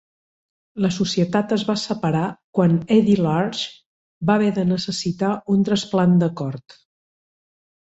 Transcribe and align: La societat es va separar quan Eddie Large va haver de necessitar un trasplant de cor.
La 0.85 0.89
societat 0.93 1.53
es 1.57 1.65
va 1.67 1.75
separar 1.81 2.23
quan 2.61 2.73
Eddie 2.97 3.19
Large 3.27 3.69
va 4.31 4.39
haver 4.39 4.49
de 4.57 4.65
necessitar 4.73 5.37
un 5.57 5.65
trasplant 5.71 6.19
de 6.27 6.33
cor. 6.43 6.61